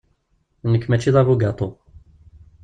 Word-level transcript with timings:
Nekk, 0.71 0.85
mačči 0.89 1.11
d 1.13 1.15
abugaṭu. 1.21 1.69